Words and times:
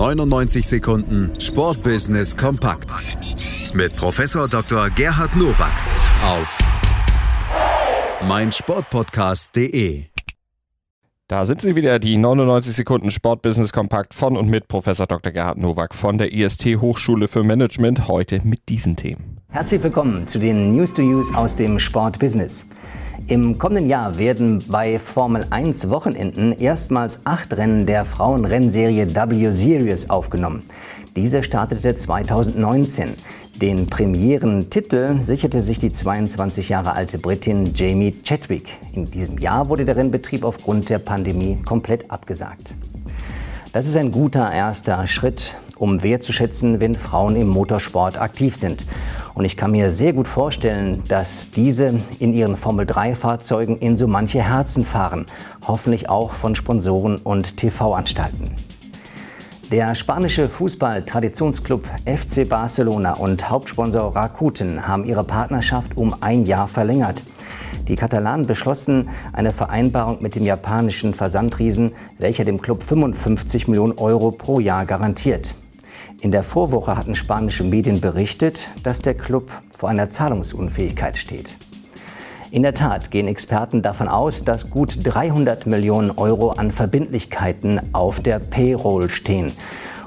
99 0.00 0.66
Sekunden 0.66 1.30
Sportbusiness 1.38 2.34
kompakt 2.34 2.88
mit 3.74 3.94
Professor 3.96 4.48
Dr. 4.48 4.88
Gerhard 4.88 5.36
Nowak 5.36 5.74
auf 6.24 6.58
meinsportpodcast.de. 8.26 10.04
Da 11.28 11.44
sind 11.44 11.60
sie 11.60 11.76
wieder, 11.76 11.98
die 11.98 12.16
99 12.16 12.76
Sekunden 12.76 13.10
Sportbusiness 13.10 13.74
Kompakt 13.74 14.14
von 14.14 14.38
und 14.38 14.48
mit 14.48 14.68
Professor 14.68 15.06
Dr. 15.06 15.32
Gerhard 15.32 15.58
Nowak 15.58 15.94
von 15.94 16.16
der 16.16 16.32
IST 16.32 16.80
Hochschule 16.80 17.28
für 17.28 17.44
Management, 17.44 18.08
heute 18.08 18.40
mit 18.42 18.70
diesen 18.70 18.96
Themen. 18.96 19.42
Herzlich 19.50 19.82
willkommen 19.82 20.26
zu 20.26 20.38
den 20.38 20.76
News 20.76 20.94
to 20.94 21.02
Use 21.02 21.36
aus 21.36 21.56
dem 21.56 21.78
Sportbusiness. 21.78 22.64
Im 23.26 23.58
kommenden 23.58 23.88
Jahr 23.88 24.18
werden 24.18 24.62
bei 24.68 24.98
Formel 24.98 25.46
1 25.50 25.90
Wochenenden 25.90 26.52
erstmals 26.52 27.24
acht 27.24 27.56
Rennen 27.56 27.86
der 27.86 28.04
Frauenrennserie 28.04 29.14
W 29.14 29.52
Series 29.52 30.10
aufgenommen. 30.10 30.62
Diese 31.16 31.42
startete 31.42 31.94
2019. 31.94 33.10
Den 33.60 33.86
Premierentitel 33.86 35.20
sicherte 35.22 35.62
sich 35.62 35.78
die 35.78 35.92
22 35.92 36.68
Jahre 36.68 36.92
alte 36.92 37.18
Britin 37.18 37.72
Jamie 37.74 38.14
Chadwick. 38.24 38.68
In 38.92 39.04
diesem 39.04 39.38
Jahr 39.38 39.68
wurde 39.68 39.84
der 39.84 39.96
Rennbetrieb 39.96 40.44
aufgrund 40.44 40.88
der 40.88 40.98
Pandemie 40.98 41.58
komplett 41.64 42.10
abgesagt. 42.10 42.74
Das 43.72 43.86
ist 43.86 43.96
ein 43.96 44.10
guter 44.10 44.52
erster 44.52 45.06
Schritt, 45.06 45.54
um 45.76 46.02
wertzuschätzen, 46.02 46.80
wenn 46.80 46.94
Frauen 46.94 47.36
im 47.36 47.48
Motorsport 47.48 48.20
aktiv 48.20 48.56
sind. 48.56 48.84
Und 49.40 49.46
ich 49.46 49.56
kann 49.56 49.70
mir 49.70 49.90
sehr 49.90 50.12
gut 50.12 50.28
vorstellen, 50.28 51.02
dass 51.08 51.50
diese 51.50 51.94
in 52.18 52.34
ihren 52.34 52.58
Formel-3-Fahrzeugen 52.58 53.78
in 53.78 53.96
so 53.96 54.06
manche 54.06 54.42
Herzen 54.42 54.84
fahren, 54.84 55.24
hoffentlich 55.66 56.10
auch 56.10 56.34
von 56.34 56.54
Sponsoren 56.54 57.16
und 57.16 57.56
TV-Anstalten. 57.56 58.54
Der 59.70 59.94
spanische 59.94 60.46
Fußball-Traditionsclub 60.46 61.86
FC 62.04 62.46
Barcelona 62.46 63.14
und 63.14 63.48
Hauptsponsor 63.48 64.14
Rakuten 64.14 64.86
haben 64.86 65.06
ihre 65.06 65.24
Partnerschaft 65.24 65.96
um 65.96 66.14
ein 66.20 66.44
Jahr 66.44 66.68
verlängert. 66.68 67.22
Die 67.88 67.96
Katalanen 67.96 68.46
beschlossen 68.46 69.08
eine 69.32 69.54
Vereinbarung 69.54 70.18
mit 70.20 70.34
dem 70.34 70.44
japanischen 70.44 71.14
Versandriesen, 71.14 71.92
welcher 72.18 72.44
dem 72.44 72.60
Club 72.60 72.82
55 72.82 73.68
Millionen 73.68 73.96
Euro 73.96 74.32
pro 74.32 74.60
Jahr 74.60 74.84
garantiert. 74.84 75.54
In 76.22 76.32
der 76.32 76.42
Vorwoche 76.42 76.98
hatten 76.98 77.16
spanische 77.16 77.64
Medien 77.64 78.02
berichtet, 78.02 78.68
dass 78.82 79.00
der 79.00 79.14
Club 79.14 79.50
vor 79.76 79.88
einer 79.88 80.10
Zahlungsunfähigkeit 80.10 81.16
steht. 81.16 81.56
In 82.50 82.62
der 82.62 82.74
Tat 82.74 83.10
gehen 83.10 83.26
Experten 83.26 83.80
davon 83.80 84.06
aus, 84.06 84.44
dass 84.44 84.68
gut 84.68 84.98
300 85.02 85.66
Millionen 85.66 86.10
Euro 86.10 86.50
an 86.50 86.72
Verbindlichkeiten 86.72 87.80
auf 87.94 88.20
der 88.20 88.38
Payroll 88.38 89.08
stehen. 89.08 89.52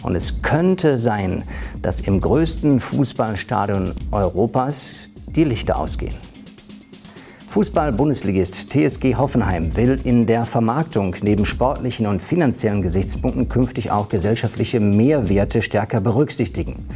Und 0.04 0.16
es 0.16 0.44
könnte 0.44 1.00
sein, 1.00 1.44
dass 1.82 2.02
im 2.02 2.20
größten 2.20 2.80
Fußballstadion 2.80 3.96
Europas 4.12 5.00
die 5.28 5.46
Lichter 5.46 5.78
ausgehen. 5.80 6.14
Fußball-Bundesligist 7.54 8.72
TSG 8.72 9.14
Hoffenheim 9.16 9.76
will 9.76 10.00
in 10.04 10.26
der 10.26 10.44
Vermarktung 10.44 11.16
neben 11.22 11.46
sportlichen 11.46 12.08
und 12.08 12.24
finanziellen 12.24 12.82
Gesichtspunkten 12.82 13.48
künftig 13.48 13.92
auch 13.92 14.10
gesellschaftliche 14.10 14.80
Mehrwerte 14.80 15.62
stärker 15.62 16.02
berücksichtigen. 16.02 16.88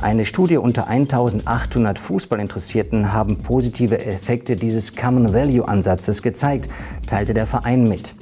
Eine 0.00 0.24
Studie 0.24 0.56
unter 0.56 0.88
1800 0.88 2.00
Fußballinteressierten 2.00 3.12
haben 3.12 3.38
positive 3.38 4.04
Effekte 4.04 4.56
dieses 4.56 4.96
Common 4.96 5.32
Value 5.32 5.68
Ansatzes 5.68 6.20
gezeigt, 6.20 6.68
teilte 7.06 7.32
der 7.32 7.46
Verein 7.46 7.84
mit. 7.84 8.12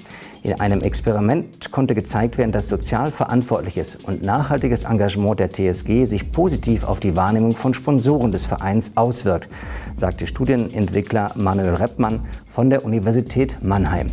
In 0.43 0.59
einem 0.59 0.81
Experiment 0.81 1.71
konnte 1.71 1.95
gezeigt 1.95 2.39
werden, 2.39 2.53
dass 2.53 2.69
sozial 2.69 3.11
verantwortliches 3.11 3.97
und 3.97 4.23
nachhaltiges 4.23 4.85
Engagement 4.85 5.39
der 5.39 5.51
TSG 5.51 6.07
sich 6.07 6.33
positiv 6.33 6.85
auf 6.85 6.99
die 6.99 7.15
Wahrnehmung 7.15 7.55
von 7.55 7.75
Sponsoren 7.75 8.31
des 8.31 8.47
Vereins 8.47 8.93
auswirkt, 8.97 9.49
sagte 9.97 10.27
Studienentwickler 10.27 11.33
Manuel 11.35 11.75
Reppmann 11.75 12.21
von 12.51 12.71
der 12.71 12.85
Universität 12.85 13.63
Mannheim 13.63 14.09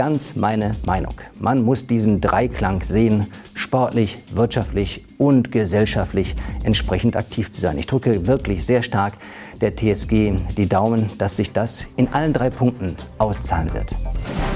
ganz 0.00 0.34
meine 0.34 0.70
Meinung. 0.86 1.12
Man 1.38 1.62
muss 1.62 1.86
diesen 1.86 2.22
Dreiklang 2.22 2.82
sehen, 2.82 3.26
sportlich, 3.52 4.18
wirtschaftlich 4.32 5.04
und 5.18 5.52
gesellschaftlich 5.52 6.36
entsprechend 6.64 7.16
aktiv 7.16 7.50
zu 7.50 7.60
sein. 7.60 7.76
Ich 7.76 7.86
drücke 7.86 8.26
wirklich 8.26 8.64
sehr 8.64 8.82
stark 8.82 9.14
der 9.60 9.76
TSG 9.76 10.32
die 10.56 10.68
Daumen, 10.68 11.10
dass 11.18 11.36
sich 11.36 11.52
das 11.52 11.86
in 11.96 12.08
allen 12.14 12.32
drei 12.32 12.48
Punkten 12.48 12.96
auszahlen 13.18 13.74
wird. 13.74 13.94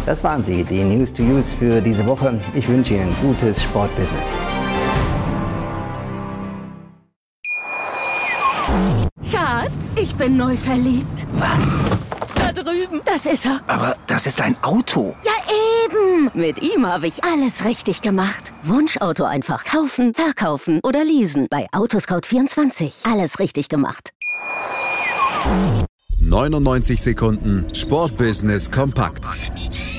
Das 0.07 0.23
waren 0.23 0.45
sie, 0.45 0.65
die 0.65 0.83
News 0.83 1.13
to 1.13 1.23
Use 1.23 1.55
für 1.57 1.81
diese 1.81 2.07
Woche. 2.07 2.39
Ich 2.55 2.69
wünsche 2.69 2.95
Ihnen 2.95 3.15
gutes 3.23 3.63
Sportbusiness. 3.63 4.39
Schatz, 9.31 9.95
ich 9.97 10.15
bin 10.15 10.37
neu 10.37 10.57
verliebt. 10.57 11.27
Was? 11.35 11.79
drüben. 12.55 13.01
Das 13.05 13.27
ist 13.27 13.47
er. 13.47 13.61
Aber 13.67 13.97
das 14.07 14.27
ist 14.27 14.41
ein 14.41 14.57
Auto. 14.63 15.15
Ja, 15.25 15.33
eben. 15.85 16.31
Mit 16.35 16.63
ihm 16.63 16.87
habe 16.87 17.07
ich 17.07 17.23
alles 17.25 17.65
richtig 17.65 18.03
gemacht. 18.03 18.53
Wunschauto 18.63 19.25
einfach 19.25 19.65
kaufen, 19.65 20.15
verkaufen 20.15 20.81
oder 20.83 21.05
leasen. 21.05 21.47
Bei 21.51 21.67
Autoscout24. 21.73 23.11
Alles 23.11 23.39
richtig 23.39 23.69
gemacht. 23.69 24.11
99 26.21 27.01
Sekunden 27.01 27.67
Sportbusiness 27.75 28.71
kompakt. 28.71 29.23